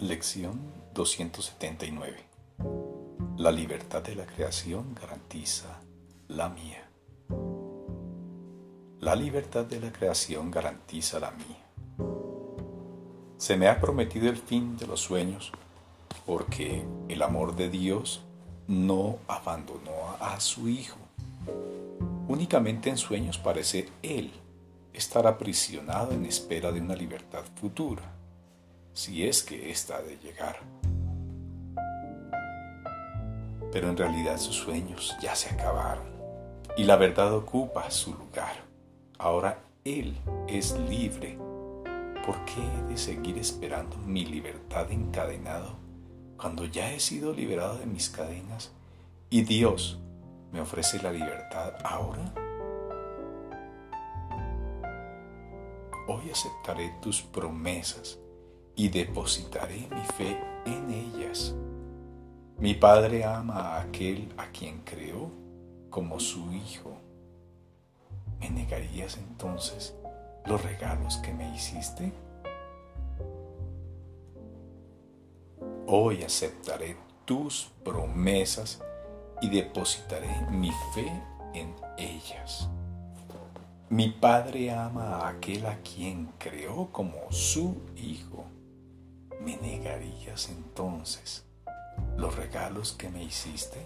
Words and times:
Lección 0.00 0.60
279. 0.94 2.18
La 3.36 3.50
libertad 3.50 4.00
de 4.00 4.14
la 4.14 4.26
creación 4.26 4.94
garantiza 4.94 5.80
la 6.28 6.48
mía. 6.48 6.88
La 9.00 9.16
libertad 9.16 9.64
de 9.64 9.80
la 9.80 9.92
creación 9.92 10.52
garantiza 10.52 11.18
la 11.18 11.32
mía. 11.32 11.66
Se 13.38 13.56
me 13.56 13.66
ha 13.66 13.80
prometido 13.80 14.28
el 14.28 14.36
fin 14.36 14.76
de 14.76 14.86
los 14.86 15.00
sueños 15.00 15.50
porque 16.24 16.86
el 17.08 17.20
amor 17.20 17.56
de 17.56 17.68
Dios 17.68 18.22
no 18.68 19.18
abandonó 19.26 20.14
a 20.20 20.38
su 20.38 20.68
Hijo. 20.68 20.98
Únicamente 22.28 22.88
en 22.88 22.98
sueños 22.98 23.36
parece 23.36 23.88
Él 24.04 24.30
estar 24.92 25.26
aprisionado 25.26 26.12
en 26.12 26.24
espera 26.24 26.70
de 26.70 26.80
una 26.80 26.94
libertad 26.94 27.42
futura 27.60 28.17
si 28.98 29.24
es 29.28 29.44
que 29.44 29.70
ésta 29.70 30.02
de 30.02 30.18
llegar. 30.18 30.58
Pero 33.70 33.90
en 33.90 33.96
realidad 33.96 34.38
sus 34.38 34.56
sueños 34.56 35.16
ya 35.22 35.36
se 35.36 35.50
acabaron 35.50 36.08
y 36.76 36.82
la 36.82 36.96
verdad 36.96 37.32
ocupa 37.32 37.92
su 37.92 38.12
lugar. 38.12 38.64
Ahora 39.16 39.60
Él 39.84 40.16
es 40.48 40.76
libre. 40.88 41.38
¿Por 42.26 42.44
qué 42.44 42.60
he 42.60 42.90
de 42.90 42.98
seguir 42.98 43.38
esperando 43.38 43.96
mi 43.98 44.26
libertad 44.26 44.90
encadenado 44.90 45.76
cuando 46.36 46.64
ya 46.64 46.92
he 46.92 46.98
sido 46.98 47.32
liberado 47.32 47.78
de 47.78 47.86
mis 47.86 48.10
cadenas 48.10 48.72
y 49.30 49.42
Dios 49.42 50.00
me 50.50 50.60
ofrece 50.60 51.00
la 51.00 51.12
libertad 51.12 51.74
ahora? 51.84 52.34
Hoy 56.08 56.30
aceptaré 56.32 56.92
tus 57.00 57.22
promesas 57.22 58.18
y 58.78 58.88
depositaré 58.90 59.88
mi 59.90 60.04
fe 60.16 60.38
en 60.64 60.88
ellas. 60.88 61.52
Mi 62.58 62.74
Padre 62.74 63.24
ama 63.24 63.54
a 63.54 63.80
aquel 63.82 64.32
a 64.38 64.46
quien 64.52 64.82
creó 64.82 65.32
como 65.90 66.20
su 66.20 66.52
Hijo. 66.52 66.96
¿Me 68.38 68.48
negarías 68.48 69.18
entonces 69.18 69.96
los 70.46 70.62
regalos 70.62 71.16
que 71.16 71.34
me 71.34 71.52
hiciste? 71.56 72.12
Hoy 75.88 76.22
aceptaré 76.22 76.96
tus 77.24 77.72
promesas 77.84 78.80
y 79.42 79.50
depositaré 79.50 80.30
mi 80.52 80.70
fe 80.94 81.10
en 81.52 81.74
ellas. 81.96 82.68
Mi 83.88 84.10
Padre 84.10 84.70
ama 84.70 85.16
a 85.16 85.28
aquel 85.30 85.66
a 85.66 85.78
quien 85.78 86.26
creó 86.38 86.92
como 86.92 87.32
su 87.32 87.82
Hijo. 87.96 88.44
¿Me 89.40 89.56
negarías 89.56 90.48
entonces 90.48 91.44
los 92.16 92.34
regalos 92.34 92.92
que 92.92 93.08
me 93.08 93.22
hiciste? 93.22 93.78